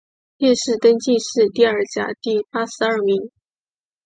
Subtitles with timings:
[0.39, 3.29] 殿试登进士第二甲第八十二名。